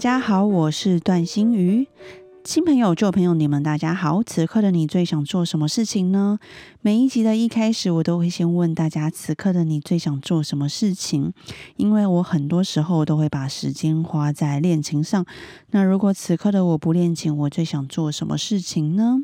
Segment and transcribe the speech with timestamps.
[0.00, 1.86] 大家好，我是段心瑜。
[2.42, 4.22] 新朋友、旧朋友，你们大家好。
[4.22, 6.38] 此刻的你最想做什么事情呢？
[6.80, 11.34] 每一集的一开始，我都会先问大家：此刻的你最想做什么事情？
[11.76, 15.26] 因为我很多时候都会把时间花在恋情上。
[15.72, 19.18] 那如果此刻的我不恋情，我最想做什么事情呢？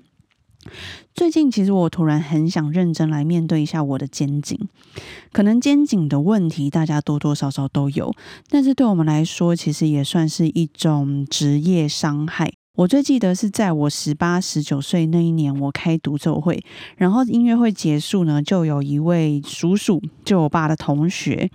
[1.15, 4.59] 最近其实我突然很想认真来面对一下我的肩颈，
[5.33, 8.12] 可能肩颈的问题大家多多少少都有，
[8.48, 12.52] 但是对我们来说，其实也算是一种职业伤害。
[12.77, 16.63] 我最记得是在我十八、十九岁那一年，我开独奏会，
[16.98, 21.51] 然后音乐会结束呢，就有一位叔叔，就我爸的同学，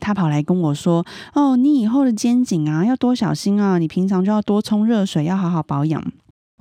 [0.00, 6.04] 他跑来跟我说：“哦，你以后的肩颈啊，要多小心啊，你平常就要多冲热水，要好好保养。”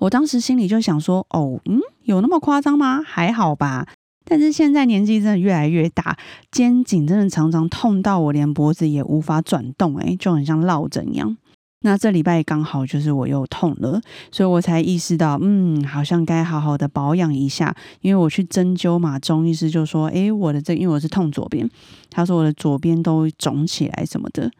[0.03, 3.01] 我当时心里就想说：“哦，嗯。”有那么夸张吗？
[3.01, 3.87] 还好吧。
[4.25, 6.17] 但是现在年纪真的越来越大，
[6.51, 11.37] 肩颈真的常常痛到我连脖子也无法转动，诶，就很像落枕一样。
[11.85, 17.73] 那这礼拜刚好就是我又痛了，所以我才意识到，嗯，好像该好好的保养一下。
[18.01, 21.69] 因为我去针灸嘛，中医师就说，诶，我的这因为我是痛左边，
[22.09, 24.51] 他说我的左边都肿起来什么的，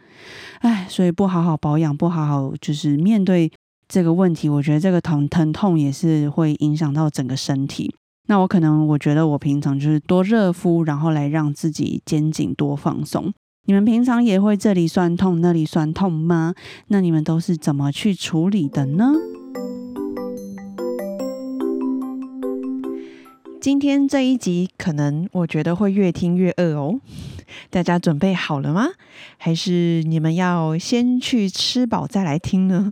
[0.60, 3.52] 哎，所以不好好保养，不好好就是面对。
[3.94, 7.94] 这个问题，我觉得这个疼疼痛也是会影响到整个身体。
[8.28, 13.32] 那我可能我觉得我平常就是多热敷，然后来让自己肩颈多放松。
[13.68, 16.56] 你们平常也会这里酸痛那里酸痛吗？
[16.88, 19.14] 那你们都是怎么去处理的呢？
[23.62, 27.00] 今天这一集可能我觉得会越听越饿哦。
[27.70, 28.88] 大家准备好了吗？
[29.38, 32.92] 还是你们要先去吃饱再来听呢？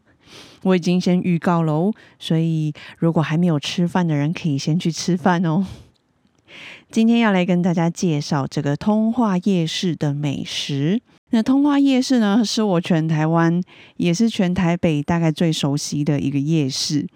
[0.63, 5.65] 我已经先预告喽，所以如果还没有吃饭的人，可以先去吃饭哦。
[6.91, 11.01] 今天要来跟大家介绍这个通化夜市的美食。
[11.29, 13.61] 那通化夜市呢，是我全台湾，
[13.95, 17.07] 也是全台北大概最熟悉的一个夜市，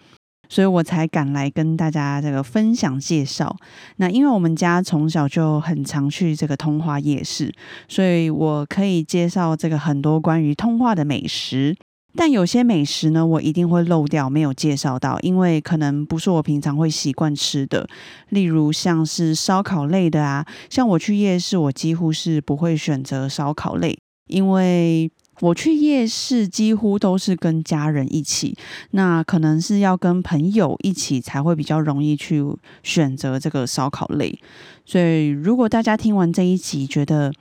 [0.47, 3.53] 所以我才敢来跟大家这个分享介绍。
[3.97, 7.53] 那因为我们家从小就很常去这个通化夜市，
[7.89, 11.75] 所以我可以介绍这个很多关于通化的美食。
[12.15, 17.87] 但有些美食呢，我一定会漏掉，没有介绍到，因为可能不是我平常会习惯吃的。
[18.29, 25.11] 例如像是烧烤类的啊，像我去夜市，我几乎是不会选择烧烤类，因为
[25.41, 28.55] 我去夜市几乎都是跟家人一起，
[28.91, 32.41] 那可能是要跟朋友一起才会比较容易去
[32.83, 34.39] 选择这个烧烤类。
[34.85, 37.33] 所以如果大家听完这一集觉得，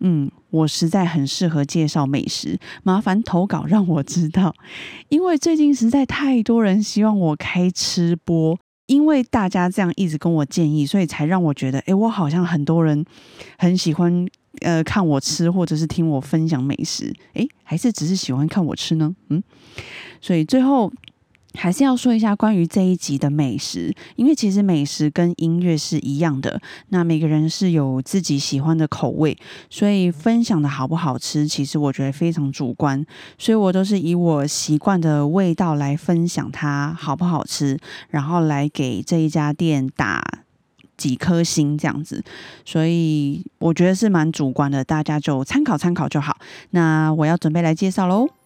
[0.00, 4.54] 嗯，我实在很适合介绍美食，麻烦投稿让我知道，
[5.08, 13.04] 因为最近实在太多人希望我开吃播，因为大家这样一直跟我建议，所以才让我觉得，哎，我好像很多人
[13.58, 14.26] 很喜欢
[14.60, 19.14] 呃看我吃，或者是听我分享美食，哎，还是只是喜欢看我吃呢？
[19.28, 19.42] 嗯，
[20.20, 20.92] 所以最后。
[21.54, 26.60] 还是要说一下关于这一集的美食，因为其实美食跟音乐是一样的，
[26.90, 29.36] 那每个人是有自己喜欢的口味，
[29.70, 33.04] 所以分享的好不好吃，其实我觉得非常主观，
[33.38, 37.78] 所以我都是以我习惯的味道来分享它好不好吃，
[38.10, 40.22] 然后来给这一家店打
[40.96, 42.22] 几颗星这样子，
[42.64, 46.36] 所以我觉得是蛮主观的，大家就参考参考就好。
[46.70, 48.37] 那我要准备来介绍喽。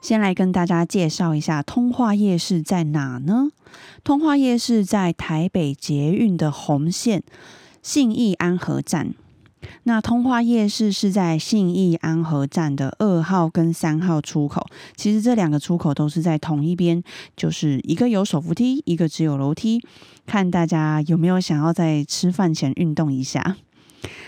[0.00, 3.50] 先来跟大家介绍一下通化夜市在哪呢？
[4.02, 7.22] 通化夜市在台北捷运的红线
[7.82, 9.14] 信义安和站。
[9.82, 14.66] 那通化夜市是在信义安和站的二号跟三号出口。
[14.96, 17.02] 其实这两个出口都是在同一边，
[17.36, 19.82] 就是一个有手扶梯，一个只有楼梯。
[20.26, 23.58] 看大家有没有想要在吃饭前运动一下。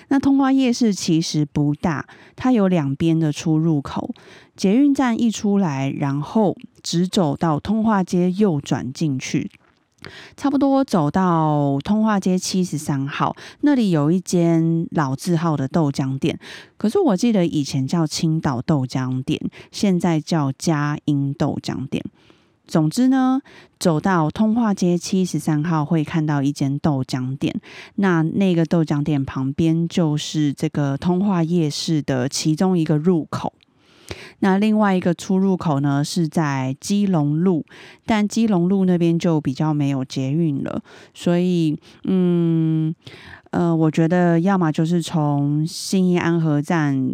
[0.09, 4.15] 那通化夜市其实不大，它有两边的出入口。
[4.55, 9.51] 捷运站一出来，然后直走到通化街右转进去，
[10.37, 16.39] 差不多走到通化街七十三号那里有一间老字号的豆浆店，
[16.77, 19.41] 可是我记得以前叫青岛豆浆店，
[19.71, 22.05] 现在叫佳音豆浆店。
[22.73, 23.43] 总之呢，
[23.79, 27.55] 走到通化街七十三号会看到一间豆浆店，
[27.97, 33.53] 那那个豆浆店旁边就是这个通化夜市的其中一个入口。
[34.39, 37.67] 那另外一个出入口呢是在基隆路，
[38.07, 40.83] 但基隆路那边就比较没有捷运了，
[41.13, 42.95] 所以嗯
[43.51, 47.13] 呃，我觉得要么就是从信义安和站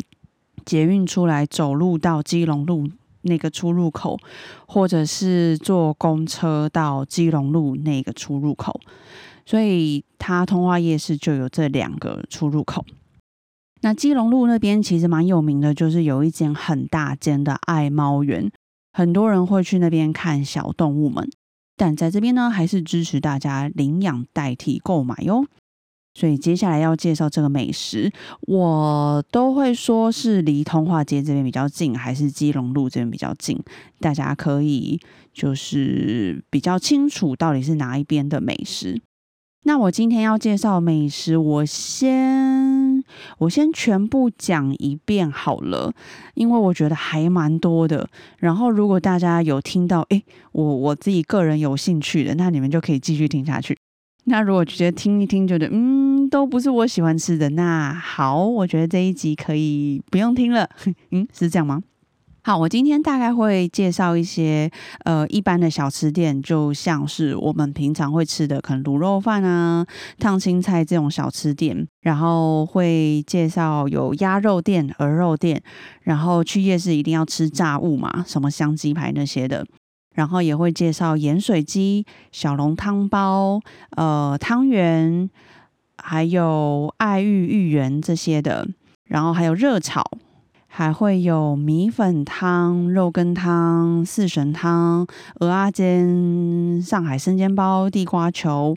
[0.65, 2.89] 捷运出来走路到基隆路
[3.23, 4.19] 那个出入口，
[4.67, 8.81] 或者是坐公车到基隆路那个出入口，
[9.45, 12.85] 所以它通化夜市就有这两个出入口。
[13.81, 18.51] 那基隆路那边其实蛮有名的，就是有一间很大间的爱猫园，
[18.93, 21.31] 很多人会去那边看小动物们。
[21.77, 25.47] 但在这边呢，还是支持大家领养代替购买哟。
[26.19, 28.11] 所以接下来要介绍这个美食，
[28.49, 33.57] 我都会说是离通化街这边比较近，还是基隆路这边比较近，
[34.01, 34.99] 大家可以
[35.33, 39.01] 就是比较清楚到底是哪一边的美食。
[39.63, 43.05] 那我今天要介绍美食，我先
[43.39, 45.93] 我先全部讲一遍好了，
[46.35, 48.09] 因为我觉得还蛮多的。
[48.39, 53.77] 然后如果大家有听到，诶，我我自己个人有兴趣的，那你们就可以继续听下去。
[54.25, 60.69] 那如果觉得听一听觉得嗯都不是我喜欢吃的，那好，我觉得这一集可以不用听了。
[61.11, 61.83] 嗯，是这样吗？
[62.45, 64.71] 好，我今天大概会介绍一些
[65.05, 69.85] 呃一般的小吃店，就像是我们平常会吃的，可能卤肉饭啊、
[70.19, 71.87] 烫青菜这种小吃店。
[72.01, 75.63] 然后会介绍有鸭肉店、鹅肉店。
[76.03, 79.67] 然后去夜市一定要吃炸物嘛，什么香鸡排那些的。
[80.15, 83.61] 然后也会介绍盐水鸡、小笼汤包、
[83.91, 85.29] 呃汤圆，
[86.03, 88.69] 还有爱玉芋圆这些的。
[89.05, 90.05] 然后还有热炒。
[90.71, 95.05] 还会有米粉汤、肉羹汤、四神汤、
[95.41, 98.77] 鹅阿煎、上海生煎包、地瓜球、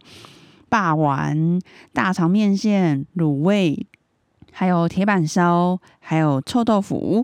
[0.68, 1.59] 霸丸、
[1.94, 3.85] 大肠面线、卤味，
[4.51, 7.21] 还有铁板烧，还有臭豆腐。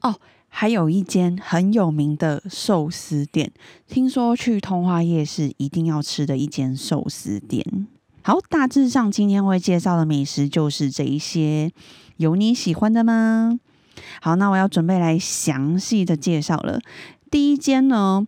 [0.00, 0.14] 哦，
[0.48, 3.52] 还有一间很有名的寿司店，
[3.86, 7.88] 听说去通化夜市一定要吃的一间寿司店。
[8.26, 11.70] 好，大致上今天会介绍的美食就是这一些，
[12.16, 13.60] 有你喜欢的吗？
[14.22, 16.80] 好，那我要准备来详细的介绍了。
[17.30, 18.26] 第一间呢，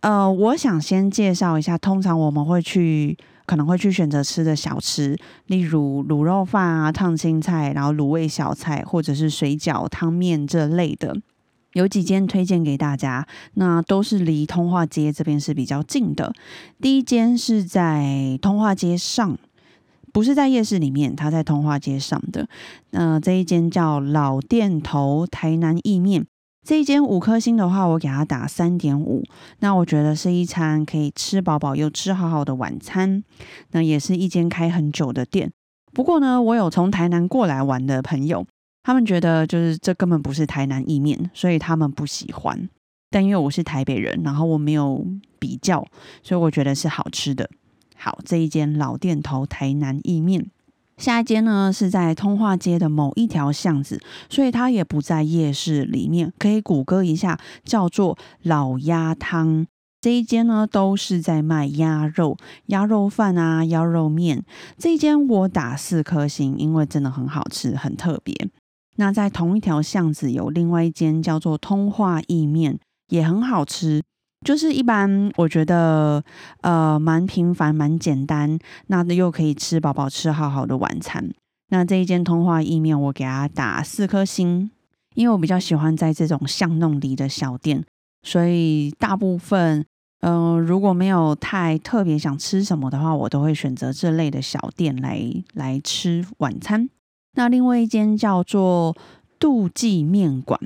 [0.00, 3.16] 呃，我想先介绍一下，通常我们会去，
[3.46, 5.16] 可能会去选择吃的小吃，
[5.46, 11.16] 例如卤肉饭啊、烫青菜，然后卤味小菜，或者是水饺、汤面这类的。
[11.76, 16.32] 有几间推荐给大家，那都是离通化街这边是比较近的。
[16.80, 19.38] 第一间是在通化街上。
[20.10, 22.48] 不是在夜市里面，它在通化街上的。
[22.92, 26.24] 那这一间叫老店头台南意面，
[26.66, 29.22] 这一间五颗星的话，我给它打三点五。
[29.58, 33.22] 那我觉得是一餐可以吃饱饱又吃好好的晚餐。
[33.72, 35.52] 那也是一间开很久的店。
[35.92, 38.46] 不过呢，我有从台南过来玩的朋友，
[38.86, 42.68] 他们觉得就是这根本不是台南意面，所以他们不喜欢。
[43.10, 45.04] 但因为我是台北人，然后我没有
[45.40, 45.84] 比较，
[46.22, 47.50] 所以我觉得是好吃的。
[47.96, 50.48] 好，这一间老店头台南意面，
[50.98, 54.00] 下一间呢是在通化街的某一条巷子，
[54.30, 59.66] 所以它也不在夜市里面，可以谷歌一下，叫做老鸭汤。
[60.00, 62.36] 这一间呢都是在卖鸭肉、
[62.66, 64.44] 鸭肉饭啊、鸭肉面。
[64.78, 68.32] 这一间我打四颗星，因为真的很好吃，很特别。
[68.96, 74.02] 那在同一条巷子有另外一间叫做通化意面，也很好吃。
[74.44, 76.22] 就是一般，我觉得
[76.60, 81.32] 呃蛮平凡、蛮简单，那又可以吃饱饱、吃好好的晚餐。
[81.70, 84.70] 那这一间通化意面，我给它打四颗星，
[85.14, 87.84] 因为我比较喜欢在这种巷弄里的小店，
[88.22, 89.84] 所以大部分
[90.20, 95.20] 嗯如果没有太特别想吃什么的话，我都会选择这类的小店来
[95.54, 96.88] 来吃晚餐。
[97.36, 98.94] 那另外一间叫做
[99.38, 100.60] 杜记面馆。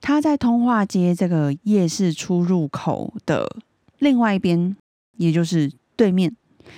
[0.00, 3.58] 它在通化街这个夜市出入口的
[3.98, 4.74] 另外一边，
[5.18, 6.34] 也就是对面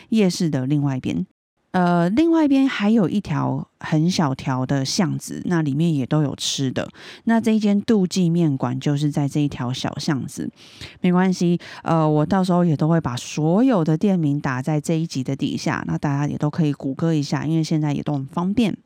[0.08, 1.24] 夜市的另外一边。
[1.70, 6.86] 呃，另外一边还有一条很小条的巷子，那里面也都有吃的。
[7.24, 10.50] 那这一间杜记面馆就是在这一条小巷子，
[11.00, 11.58] 没关系。
[11.82, 18.76] 呃，我到时候也都会把所有的店名打在这一集的底下，那大家也都可以谷歌一下，因为现在也都很方便。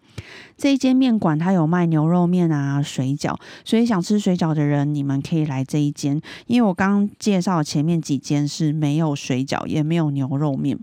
[0.57, 6.21] 这一间面馆它有卖牛肉面啊、水饺，所以想吃水饺的人，你们可以来这一间。
[6.47, 10.79] 因为我刚介绍前面几间是没有水饺，也没有牛肉面。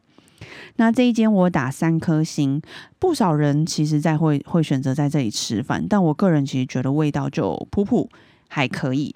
[0.75, 2.61] 那这一间我打三颗星，
[2.99, 8.09] 不少人其实在会会选择在这里吃饭，但我个人其实觉得味道就普普
[8.49, 9.15] 还可以。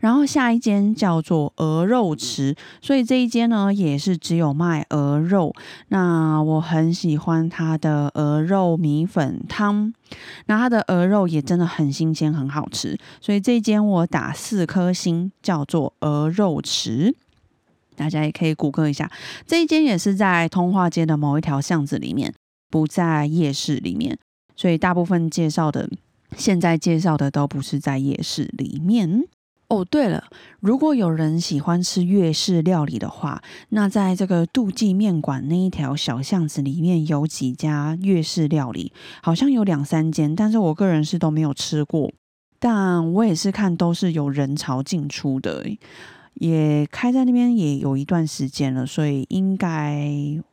[0.00, 5.54] 然后下一间叫做鹅肉池，所以这一间呢也是只有卖鹅肉。
[5.88, 9.92] 那我很喜欢它的鹅肉米粉汤，
[10.46, 12.98] 那它的鹅肉也真的很新鲜，很好吃。
[13.20, 17.14] 所以这间我打四颗星，叫做鹅肉池。
[17.94, 19.10] 大家也可以谷歌一下，
[19.46, 22.34] 这一间也是在通化街的某一条巷子里面，
[22.68, 24.18] 不在夜市里面。
[24.54, 25.88] 所以大部分介绍的，
[26.36, 29.24] 现在介绍的都不是在夜市里面。
[29.68, 30.22] 哦，对了，
[30.60, 38.92] 如果有人喜欢吃粤式料理的话，那在这个杜记面馆那一条小巷子里面有几家粤式料理，
[39.22, 42.12] 好像有两三间，但是我个人是都没有吃过，
[42.60, 45.66] 但我也是看都是有人潮进出的，
[46.34, 50.08] 也开在那边也有一段时间了，所以应该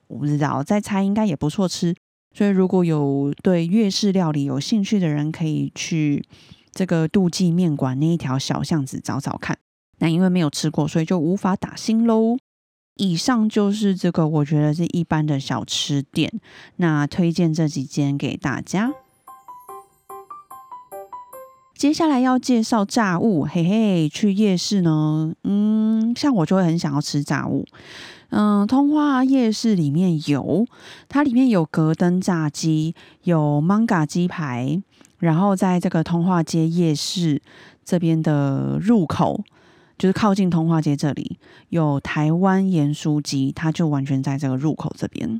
[0.07, 1.93] 我不知道，再猜应该也不错吃，
[2.33, 6.25] 所以如果有对粤式料理有兴趣的人，可以去。
[6.73, 9.57] 这个杜记面馆那一条小巷子找找看，
[9.99, 12.37] 那因为没有吃过，所以就无法打星喽。
[12.95, 16.31] 以上就是这个我觉得是一般的小吃店，
[16.77, 18.91] 那推荐这几间给大家。
[21.75, 27.65] 接下来要介绍炸物，嘿嘿，去夜市呢，嗯，像我就会很想要吃炸物，
[28.29, 30.65] 嗯，通化夜市里面有，
[31.09, 34.81] 它里面有格登炸鸡，有 Manga 鸡排。
[35.23, 37.41] 然后在这个通化街夜市
[37.85, 39.41] 这边的入口，
[39.97, 41.37] 就是靠近通化街这里
[41.69, 45.39] 有台湾盐酥鸡，它就完全在这个入口这边。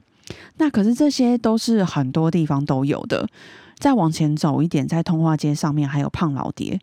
[0.56, 3.28] 那可是这些都是很多地方都有的。
[3.78, 6.80] 再往前走一点，在通化街上面还有胖老爹，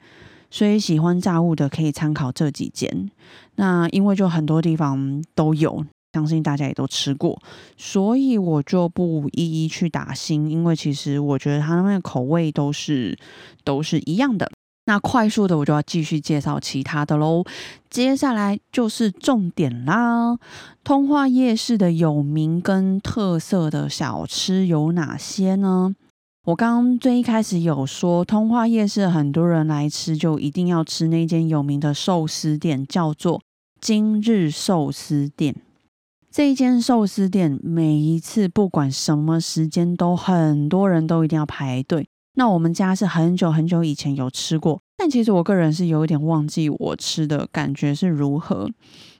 [0.50, 3.10] 所以喜欢炸物的可以参考这几间。
[3.54, 5.86] 那因为就很多地方都有。
[6.12, 7.40] 相信大家也都吃过，
[7.76, 13.16] 所以我就不一一去打新，因为其实我觉得它那个口味都是
[13.62, 14.50] 都是一样的。
[14.86, 17.44] 那快速的，我就要继续介绍其他的喽。
[17.88, 20.36] 接下来就是重点啦，
[20.82, 25.94] 通化夜市的有名跟特色的小吃有哪些呢？
[26.46, 33.40] 我刚刚最一开始有说，通化夜市很多人来吃，就一定要吃那间有名的寿司店，叫做
[33.80, 35.54] 今日寿司店。
[36.32, 42.08] 这一间寿司店，每一次不管什么时间，都很多人都一定要排队。
[42.34, 48.70] 那我们家是很久很久以前有吃过，但其实我个人是有一点忘记我吃的感觉是如何。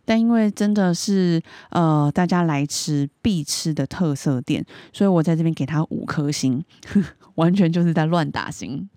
[0.05, 6.65] 但因为真的是呃大家来吃必吃的特色店，所以我在这边给他五颗星，
[7.35, 8.89] 完全就是在乱打星。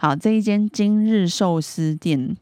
[0.00, 2.36] 好，这一间今日寿司店，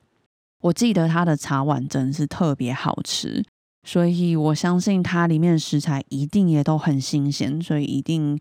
[0.62, 3.44] 我记得它的茶碗蒸是特别好吃。
[3.82, 8.38] 所以我相信它里面食材一定也都很新鲜，所以一定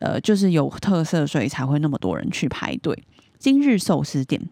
[0.00, 3.04] 呃就是有特色，所以才会那么多人去排队。
[3.38, 4.48] 今日寿司店，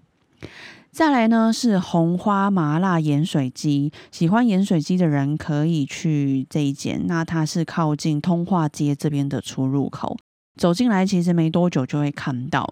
[0.90, 7.06] 再来呢是红花麻辣盐水鸡，喜欢盐水鸡的人可以去这一间。
[7.06, 10.16] 那它是靠近通化街这边的出入口，
[10.56, 12.68] 走进来其实没多久就会看到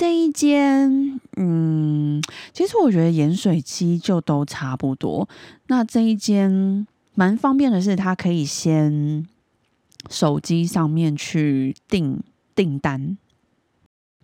[0.00, 1.20] 这一间。
[1.36, 2.22] 嗯，
[2.54, 5.28] 其实我觉得盐水鸡就都差不多。
[5.66, 6.86] 那这一间。
[7.14, 9.26] 蛮方便的是，它可以先
[10.08, 12.22] 手机上面去订
[12.54, 13.18] 订单，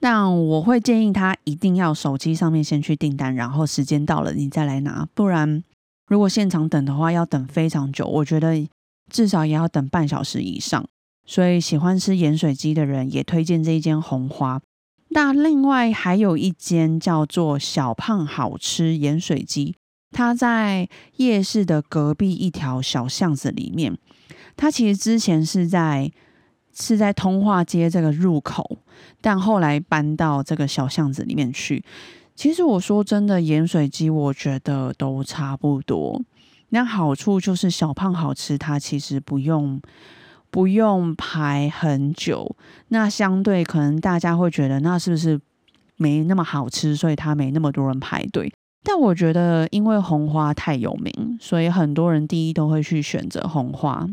[0.01, 5.63] 但我会建议他一定要手机上面先去订单，然后时间到了你再来拿，不然
[6.07, 8.67] 如果现场等的话要等非常久，我觉得
[9.11, 10.89] 至少也要等半小时以上。
[11.27, 14.63] 所以喜欢吃盐水鸡的人也推荐这一间红花。
[15.09, 19.75] 那另外还有一间叫做小胖好吃盐水鸡。
[20.13, 23.99] 它在夜市的隔壁一条小巷子里面，
[24.57, 26.11] 它其实之前是在
[26.73, 28.79] 是在通化街这个入口，
[29.21, 31.85] 但后来搬到这个小巷子里面去。
[32.35, 36.23] 其实我说真的，盐水鸡我觉得都差不多。
[36.71, 39.81] 那好处就是小胖好吃，它其实不用
[40.51, 42.57] 不用排很久。
[42.89, 45.41] 那相对可能大家会觉得，那是不是
[45.97, 48.53] 没那么好吃，所以它没那么多人排队？
[48.85, 54.07] 但我觉得，因为红花太有名，所以很多人第一都会去选择红花。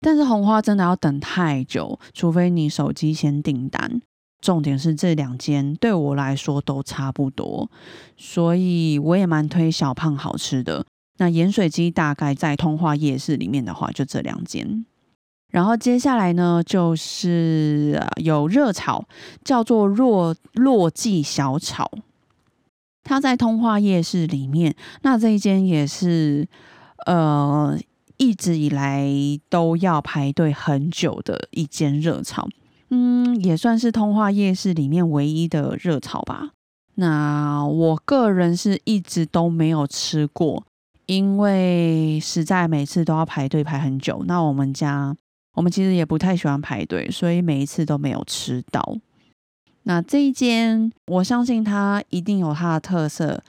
[0.00, 4.00] 但是红花真的要等太久，除非你手机先订单。
[4.40, 7.68] 重点是这两间对我来说都差不多，
[8.16, 10.84] 所以我也蛮推小胖好吃的。
[11.16, 14.84] 那盐水鸡大概在通化夜市里面的话，就这两间。
[15.50, 19.04] 然后接下来呢，就是有热炒，
[19.44, 21.90] 叫做若落记小炒。
[23.02, 26.46] 它在通化夜市里面，那这一间也是
[27.06, 27.78] 呃
[28.18, 29.08] 一直以来
[29.48, 32.46] 都要排队很久的一间热炒，
[32.90, 36.50] 嗯，也算是通化夜市里面唯一的热炒吧。
[36.96, 40.64] 那我个人是一直都没有吃过，
[41.06, 44.24] 因为实在每次都要排队排很久。
[44.26, 45.16] 那我们家
[45.58, 48.96] 我们其实也不太喜欢排队，所以每一次都没有吃到。
[49.82, 53.42] 那这一间，我相信它一定有它的特色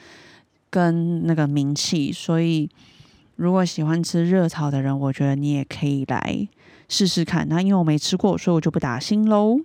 [0.72, 2.68] 跟那个名气，所以
[3.36, 6.48] 如果喜欢吃热炒的人，我觉得你也可以来
[6.88, 7.48] 试试看。
[7.48, 9.60] 那因为我没吃过，所以我就不打心喽。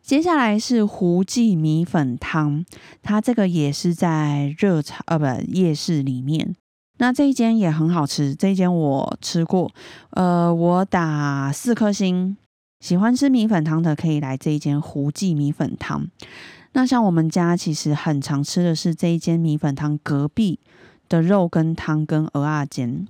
[0.00, 2.64] 接下来是胡记米粉汤，
[3.02, 6.54] 它这个也是在热炒呃不夜市里面。
[7.02, 9.68] 那这一间也很好吃，这一间我吃过，
[10.10, 12.36] 呃，我打四颗星。
[12.78, 16.06] 喜欢吃米粉汤的可以来这一间胡记米粉汤。
[16.74, 20.60] 那像我们家其实很常吃的是这一间米粉汤隔壁
[21.08, 23.08] 的肉羹汤跟鹅啊煎。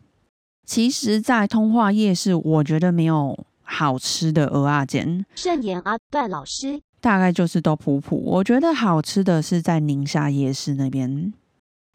[0.65, 3.45] 其实，在通化夜市，我觉得没有。
[3.65, 8.17] 好吃的鹅啊煎，慎言阿段老师大概就是都普普。
[8.17, 11.33] 我觉得好吃的是在宁夏夜市那边。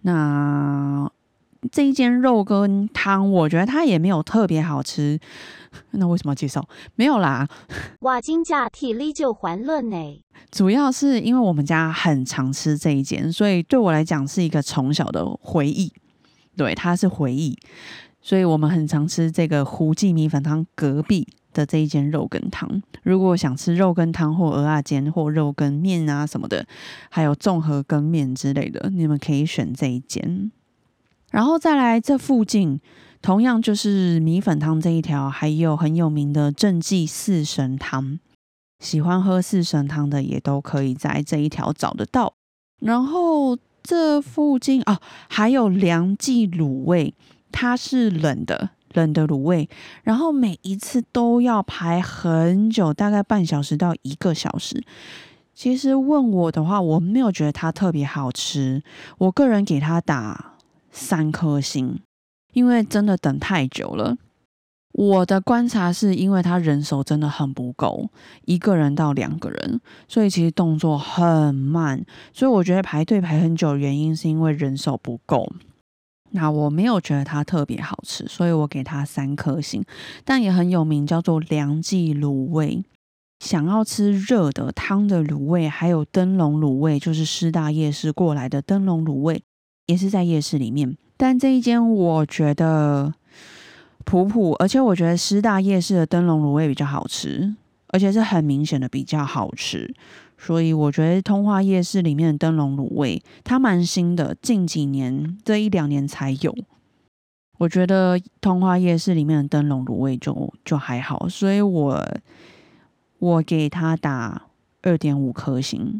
[0.01, 1.12] 那
[1.71, 5.19] 这一间肉羹汤，我觉得它也没有特别好吃。
[5.91, 6.67] 那为什么要介绍？
[6.95, 7.47] 没有啦，
[8.00, 10.24] 哇，金价体力就还了呢。
[10.51, 15.91] 主要是因为我们家很常吃这一间，所以对我来讲是一个从小的回忆。
[16.55, 17.57] 对，它是回忆，
[18.21, 21.27] 所以我们很常吃这个胡记米粉汤隔壁。
[21.53, 26.63] 的这一间肉羹汤，如果想吃肉羹汤或鹅啊煎或肉羹面啊什么的，
[27.09, 30.51] 还有综合羹面之类的，你们可以选这一间。
[31.31, 32.79] 然后再来这附近，
[33.22, 38.19] 同样就是米粉汤这一条，还有很有名的正记四神汤。
[38.79, 42.34] 喜欢喝四神汤的也都可以在这一条找得到。
[42.79, 47.13] 然后这附近啊，还有梁记卤味，
[47.51, 48.72] 它是冷的。
[48.93, 49.69] 冷的卤味，
[50.01, 54.81] 然后每一次都要排很久，大概半小时到一个小时。
[55.53, 58.81] 其实问我的话，我没有觉得它特别好吃。
[59.19, 60.55] 我个人给它打
[60.98, 62.00] 三颗星，
[62.54, 64.18] 因为真的等太久了。
[64.94, 68.10] 我的观察是因为他人手真的很不够，
[68.46, 72.04] 一个人到两个人，所以其实动作很慢。
[72.34, 75.54] 所以我觉得排队排很久的，原因是因为人手不够。
[76.32, 79.86] 那我没有觉得它特别好吃，所以我给它三颗星。
[80.26, 82.84] 但也很有名，叫做梁记卤味。
[83.39, 89.43] 想要吃热的汤的卤味，还有灯笼卤味，就是师大夜市过来的灯笼卤味，
[89.88, 90.95] 也是在夜市里面。
[91.17, 93.12] 但这一间我觉得
[94.06, 97.56] 普普，而且我觉得师大夜市的灯笼卤味比较好吃，
[97.88, 99.91] 而且是很明显的比较好吃。
[100.38, 106.56] 所以我觉得通化夜市里面的灯笼卤味，它蛮新的，近几年这一两年才有。
[107.58, 112.06] 我觉得通化夜市里面的灯笼卤味就就还好，所以我
[113.17, 114.43] 我给他打
[114.84, 116.00] 二点五颗星。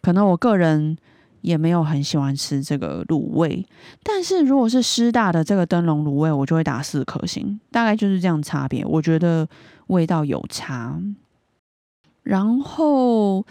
[0.00, 0.96] 可能我个人
[1.42, 3.64] 也没有很喜欢吃这个卤味，
[4.02, 8.84] 但是如果是师大的这个灯笼卤味，我就会打四颗星，大概就是这样差别。
[8.86, 9.46] 我觉得
[9.88, 10.98] 味道有差。
[12.22, 13.44] 然后，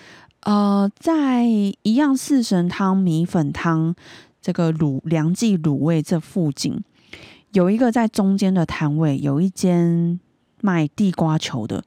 [0.44, 3.94] 呃，在一样四神汤米粉汤
[4.42, 6.82] 这个卤梁记卤味这附近，
[7.52, 10.20] 有一个在中间的摊位，有一间
[10.62, 11.84] 卖地瓜球的。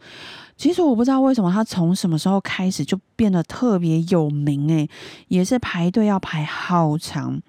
[0.57, 4.88] 其实我不知道为什么他从什么时候开始就变得特别有名，诶，
[5.29, 7.40] 也是排队要排好长。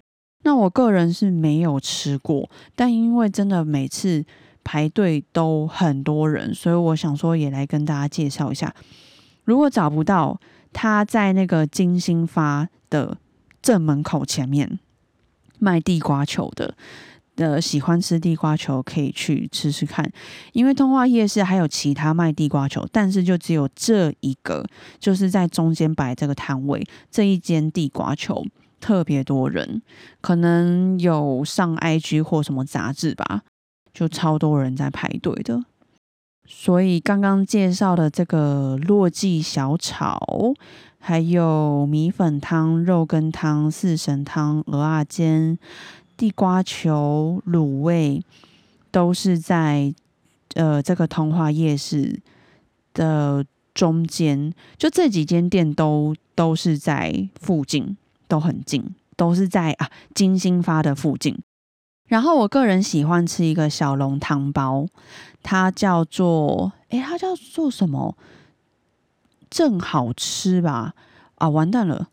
[0.43, 4.23] 那我个人是没有吃过，但因为真的每次
[4.63, 8.73] 排队都很多人，所以我想说也来跟大家介绍一下。
[9.43, 10.39] 如果找不到，
[10.73, 13.17] 他在那个金星发的
[13.61, 14.79] 正门口前面
[15.57, 16.75] 卖地瓜球的，
[17.35, 20.09] 的喜欢吃地瓜球可以去吃吃看。
[20.53, 24.65] 因为通化夜市还有其他卖地瓜球，但是就只有这一个，
[24.99, 28.45] 就是在中间摆这个摊位这一间地瓜球
[28.79, 29.81] 特别多人，
[30.21, 33.41] 可能有上 IG 或什么杂志吧，
[33.93, 35.63] 就超多人在排队的。
[36.47, 40.53] 所以刚刚介绍的这个落记小炒，
[40.99, 45.57] 还有米粉汤、肉羹汤、四神汤、鹅啊煎、
[46.17, 48.23] 地瓜球、卤味，
[48.91, 49.93] 都是在
[50.53, 52.21] 呃这个通化夜市
[52.93, 54.53] 的中间。
[54.77, 57.97] 就这几间店都都是在附近，
[58.27, 61.37] 都很近，都是在啊金星发的附近。
[62.07, 64.85] 然后我个人喜欢吃一个小笼汤包，
[65.41, 68.15] 它叫做诶，它叫做什么？
[69.49, 70.93] 正好吃吧？
[71.35, 72.09] 啊，完蛋了！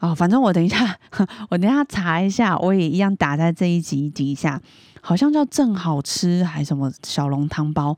[0.00, 0.98] 啊，反正我等一下，
[1.48, 4.60] 我等一下查一下，我也一样打在这一集底下，
[5.00, 7.96] 好像叫正好吃还是什么小笼汤包？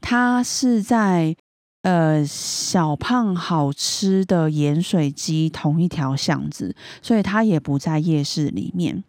[0.00, 1.34] 它是在
[1.82, 9.02] 呃小胖好吃的盐水鸡同一条巷子，所以它也不在夜市里面。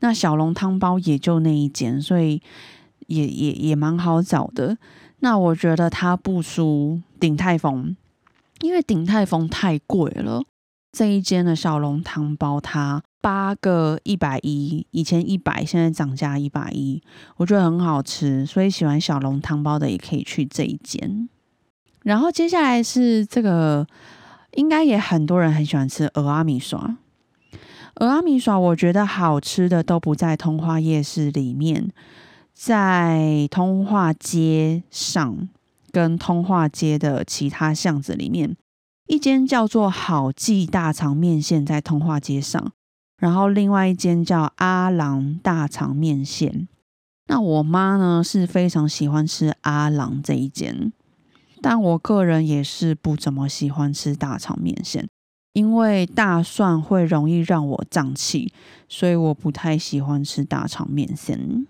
[0.00, 2.42] 那小笼汤包也就那一间，所以
[3.06, 4.76] 也也也蛮好找的。
[5.20, 7.94] 那我觉得它不输鼎泰丰，
[8.60, 10.42] 因为鼎泰丰太贵了。
[10.96, 17.02] 这一间的小笼汤包，它八个一百一，以前一百，现在涨价一百一，
[17.36, 21.28] 我觉得很好吃，所以喜欢小笼汤包的也可以去这一间。
[22.02, 23.86] 然后接下来是这个，
[24.52, 26.96] 应该也很多人很喜欢吃鹅阿米刷。
[27.96, 31.90] 鹅阿米刷，我觉得好吃的都不在通化夜市里面，
[32.54, 35.46] 在通化街上
[35.90, 38.56] 跟通化街的其他巷子里面，
[39.06, 42.72] 一间叫做好记大肠面线在通化街上，
[43.18, 46.68] 然后另外一间叫阿郎大肠面线。
[47.28, 50.92] 那我妈呢是非常喜欢吃阿郎这一间，
[51.60, 55.08] 但我个人也是不怎么喜欢吃大肠面线。
[55.52, 58.52] 因为大蒜会容易让我胀气，
[58.90, 61.66] 所以我不太喜欢吃大肠面线。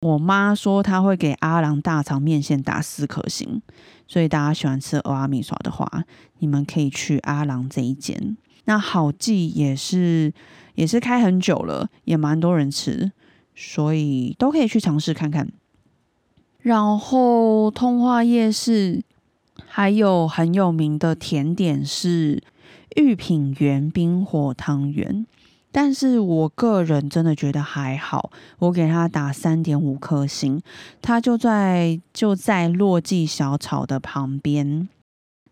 [0.00, 3.60] 我妈说她会给阿郎大肠面线打四颗星，
[4.08, 6.04] 所以大家喜欢吃欧阿米耍的话，
[6.38, 8.36] 你们可以去阿郎这一间。
[8.64, 10.32] 那好记也是
[10.74, 13.12] 也是开很久了，也蛮多人吃，
[13.54, 15.50] 所以都可以去尝试看看。
[16.60, 19.02] 然后通化夜市
[19.66, 22.42] 还有很有名的甜点是。
[22.96, 25.24] 玉品园冰火汤圆，
[25.72, 30.60] 但是我个人真的觉得还好，我给他打三点五颗星。
[31.00, 34.88] 他就在就在落记小草的旁边，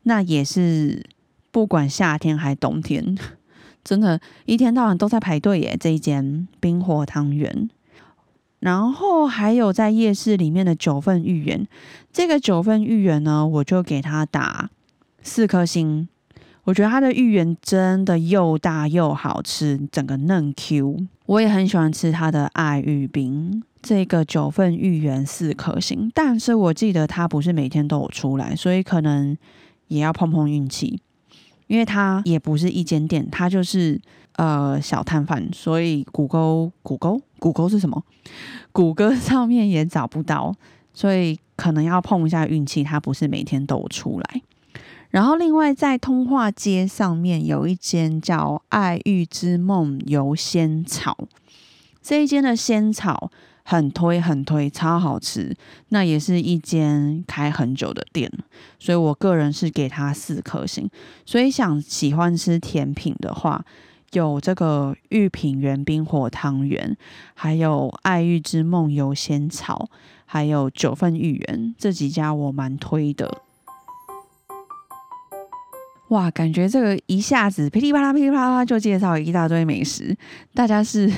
[0.02, 1.04] 那也是
[1.52, 3.16] 不管夏天还冬天，
[3.84, 5.76] 真的，一天到晚都在排队耶。
[5.78, 7.70] 这一间冰火汤圆，
[8.58, 11.66] 然后还有在夜市里面的九份芋圆，
[12.12, 14.70] 这个九份芋圆呢，我就给他打
[15.22, 16.08] 四颗星。
[16.68, 20.98] 我觉得它的芋圆真的又大又好吃，整个嫩 Q。
[21.24, 26.12] 我也很喜欢吃它的爱玉冰，这个九份芋圆四颗星。
[26.14, 29.34] 但是我记得它不是每天都有出来，所以可能
[29.86, 31.00] 也要碰碰运气。
[31.68, 33.98] 因为它也不是一间店，它就是
[34.36, 38.04] 呃小摊贩，所以谷歌谷歌谷歌是什么？
[38.72, 40.54] 谷歌上面也找不到，
[40.92, 44.42] 所以可能要碰一下运气，它不是每天都有出来。
[45.10, 51.16] 然后，另外在通化街上面有一间叫“爱玉之梦”游仙草，
[52.02, 53.30] 这一间的仙草
[53.62, 55.56] 很推很推，超好吃。
[55.88, 58.30] 那也是一间开很久的店，
[58.78, 60.88] 所以我个人是给它四颗星。
[61.24, 63.64] 所以想喜欢吃甜品的话，
[64.12, 66.94] 有这个玉品园冰火汤圆，
[67.32, 69.88] 还有“爱玉之梦”游仙草，
[70.26, 73.42] 还有九份芋圆这几家我蛮推的。
[76.08, 80.16] 哇，感觉这个一下子噼里啪啦噼里啪啦就介绍一大堆美食，
[80.54, 81.10] 大家是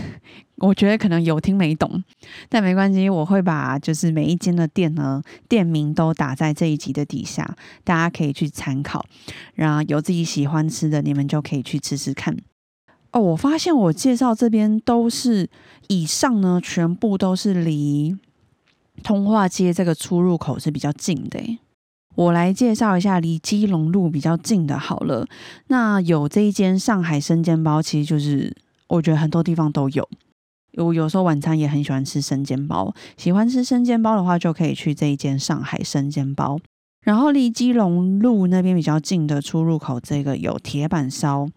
[0.57, 2.03] 我觉得可能有听没懂，
[2.49, 9.05] 但没关系，我会把就是每一间的店呢店名都打在这一集的底下，大家可以去参考，
[9.55, 12.37] 然后有自己喜欢吃的，你们就可以去吃吃看。
[13.13, 15.49] 哦，我发现我介绍这边都是
[15.87, 18.17] 以上呢，全部都是离
[19.05, 21.59] 通化街这个出入口是比较近的。
[22.21, 25.27] 我来介绍一下离基隆路比较近的，好了。
[25.69, 28.55] 那有这一间上海生煎包，其实就是
[28.89, 30.07] 我觉得很多地方都有。
[30.75, 36.61] 我有时候晚餐也很喜欢吃生煎包，喜欢吃生煎包的话，就可以去这一间上海生煎包。
[37.03, 41.49] 然后离基隆路那边比较近的出入口，这个有铁板烧，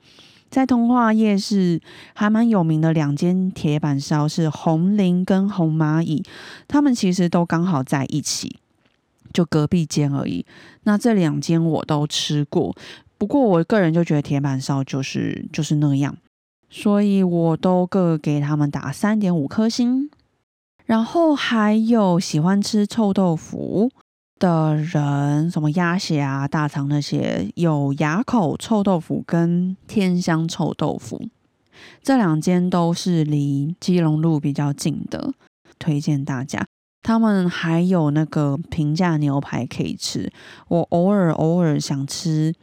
[0.49, 1.81] 在通化夜市
[2.15, 6.23] 还蛮有名的两间铁板烧是红林跟红蚂蚁，
[6.69, 8.55] 他们其实都刚好在一起。
[9.33, 10.45] 就隔壁间而已，
[10.83, 12.75] 那这两间我都吃过，
[13.17, 16.15] 不过我个人就觉得铁板烧就是就是那样，
[16.69, 20.09] 所以我都各给他们打三点五颗星。
[20.85, 23.89] 然后还有喜欢吃臭豆腐
[24.37, 31.29] 的人，什么鸭血啊、大肠那些，有雅口臭豆腐跟天香臭豆腐，
[32.01, 35.33] 这两间都是离基隆路比较近的，
[35.79, 36.65] 推荐大家。
[37.03, 40.31] 他们还有那个平价牛排可以吃。
[40.69, 42.55] 我偶尔偶尔想吃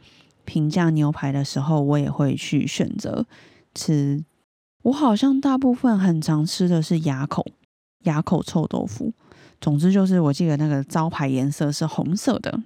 [0.43, 3.25] 平价牛排的时候，我也会去选择
[3.73, 4.25] 吃。
[4.83, 7.45] 我好像大部分很常吃的是牙口
[8.05, 9.13] 牙口臭豆腐。
[9.61, 12.63] 总之就是，我记得那个招牌颜色是红色的。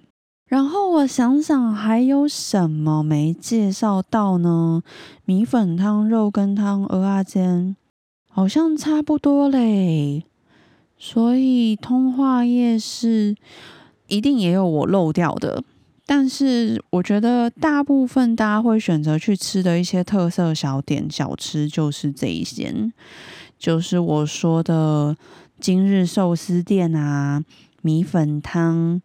[0.47, 4.81] 然后我想想还有什么没介绍到呢？
[5.25, 7.75] 米粉汤、肉羹汤、鹅阿煎，
[8.29, 10.23] 好像差不多嘞。
[10.97, 13.35] 所以通化夜市
[14.07, 15.63] 一定也有我漏掉的，
[16.05, 22.91] 但是我觉得大部分大家会选择去吃的一些特色小点小吃，就是这一些，
[23.59, 25.15] 就是我说的
[25.59, 27.43] 今日寿司店啊，
[27.81, 29.01] 米粉汤、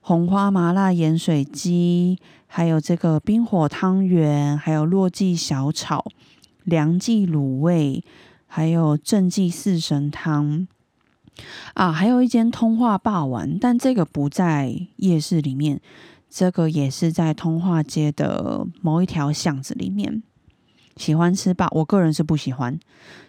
[0.00, 6.04] 红花麻辣盐水鸡，还有这个冰火汤圆，还有洛记小炒、
[6.64, 8.02] 梁记卤味，
[8.46, 10.66] 还有正记四神汤。
[11.74, 15.80] 啊，还有一间通化霸丸，但这个不在夜市里面。
[16.30, 20.22] 这个也是在通化街的某一条巷子里面。
[20.96, 22.78] 喜欢吃霸，我个人是不喜欢，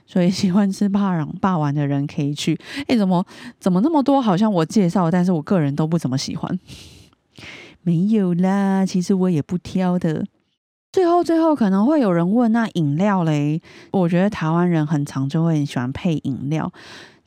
[0.06, 2.60] 所以喜欢吃霸王霸王的人可以去。
[2.88, 3.26] 哎，怎么
[3.58, 4.22] 怎么那么多？
[4.22, 6.60] 好像我介绍，但是我个人都不怎么喜欢。
[7.82, 10.26] 没有啦，其实我也不挑的。
[10.92, 13.62] 最后最后可能会有人问，那饮料嘞？
[13.92, 16.70] 我觉得台湾人很常就会很喜欢配饮料。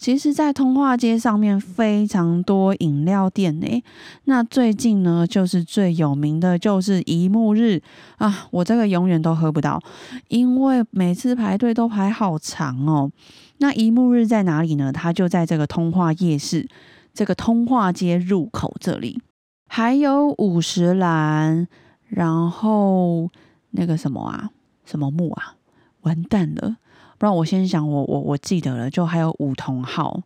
[0.03, 3.85] 其实，在通化街上面非常多饮料店诶。
[4.25, 7.81] 那最近呢，就是最有名的就是一木日
[8.17, 9.81] 啊，我这个永远都喝不到，
[10.27, 13.13] 因为每次排队都排好长哦。
[13.59, 14.91] 那一木日在哪里呢？
[14.93, 16.69] 它就在这个通化夜市
[17.15, 19.23] 这个通化街入口这里。
[19.69, 21.69] 还有五十岚，
[22.09, 23.31] 然后
[23.71, 24.51] 那个什么啊，
[24.85, 25.55] 什么木啊，
[26.01, 26.79] 完蛋了。
[27.23, 30.21] 不然我先想，我我我记得了，就还有梧桐号，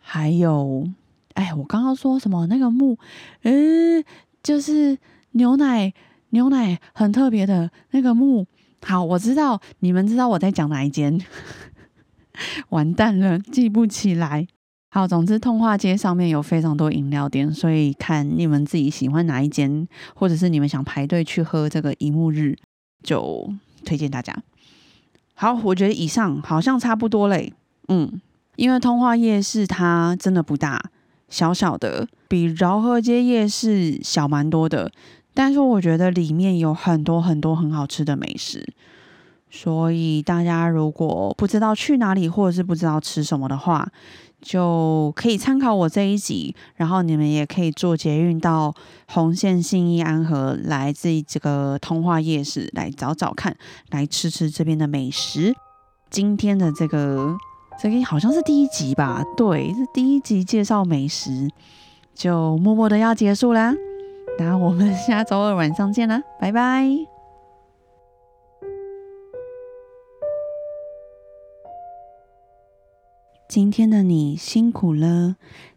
[0.00, 0.88] 还有，
[1.34, 2.96] 哎，我刚刚说什么那个木，
[3.42, 4.02] 嗯，
[4.42, 4.96] 就是
[5.32, 5.92] 牛奶
[6.30, 8.46] 牛奶很特别的那个木。
[8.80, 11.20] 好，我知道你们知道我在讲哪一间，
[12.70, 14.46] 完蛋了，记不起来。
[14.92, 22.56] 好，总之通化街上面有非常多饮料店，所以看你们自己喜欢哪一间，或者是你们想排队去喝这个一木日，
[23.02, 23.52] 就
[23.84, 24.34] 推荐大家。
[25.40, 27.50] 好，我觉得以上好像差不多嘞。
[27.88, 28.20] 嗯，
[28.56, 30.90] 因为通化夜市它真的不大，
[31.30, 34.92] 小小的，比饶河街夜市小蛮多的。
[35.32, 38.70] 但是我觉得里面有很多很多很好吃的美食。
[39.50, 43.86] 所以大家如果不知道去哪里，或者是不知道吃什么的话，
[44.40, 46.54] 就可以参考我这一集。
[46.76, 48.72] 然后你们也可以坐捷运到
[49.08, 53.56] 红线信义安和来自这个通化夜市来找找看，
[53.90, 55.52] 来吃吃这边的美食。
[56.10, 57.36] 今天的这个
[57.80, 59.24] 这个好像是第一集吧？
[59.36, 61.50] 对，是第一集介绍美食，
[62.14, 63.74] 就默默的要结束啦。
[64.38, 67.09] 那我们下周二晚上见啦，拜拜。
[73.50, 75.34] 今天的你辛苦了，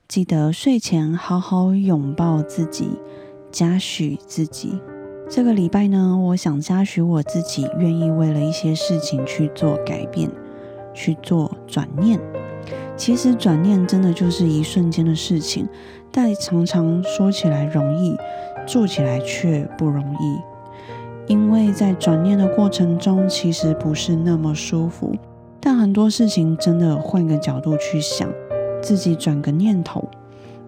[0.07, 2.87] 记得睡前好好拥抱自己，
[3.51, 4.79] 嘉许自己。
[5.27, 10.29] 这个礼拜呢，我想嘉许我自己，愿意为了一些事情去做改变，
[10.93, 12.19] 去做转念。
[12.95, 15.67] 其实转念真的就是一瞬间的事情，
[16.11, 18.15] 但常常说起来容易，
[18.67, 20.37] 做起来却不容易。
[21.25, 25.15] 因为在转念的过程中，其实不是那么舒服。
[25.65, 28.29] 但很多事情真的换个角度去想，
[28.81, 30.03] 自己转个念头，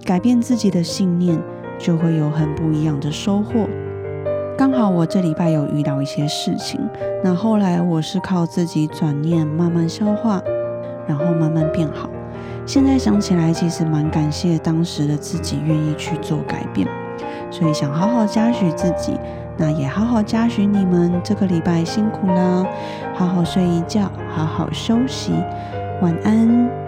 [0.06, 1.38] 改变自己的信念，
[1.78, 3.68] 就会有很不一样的收获。
[4.58, 6.80] 刚好我这礼拜有遇到一些事情，
[7.22, 10.42] 那后来我是靠自己转念慢慢消化，
[11.06, 12.10] 然后慢慢变好。
[12.66, 16.88] 现在想起来，其实蛮感谢当时的自己愿意去做改变，
[17.52, 19.20] 所以想好好嘉许自己。
[19.58, 22.66] 那也好好嘉许你们，这个礼拜辛苦了，
[23.14, 25.32] 好好睡一觉，好好休息，
[26.02, 26.85] 晚安。